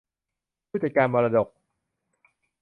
[0.69, 1.47] ผู้จัดการมรดก